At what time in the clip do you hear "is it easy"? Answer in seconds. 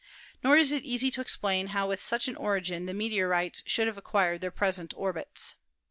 0.57-1.11